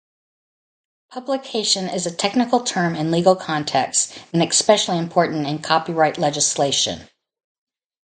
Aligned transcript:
"Publication" 1.11 1.87
is 1.87 2.07
a 2.07 2.11
technical 2.15 2.61
term 2.61 2.95
in 2.95 3.11
legal 3.11 3.35
contexts 3.35 4.17
and 4.33 4.41
especially 4.41 4.97
important 4.97 5.45
in 5.45 5.59
copyright 5.59 6.17
legislation. 6.17 7.07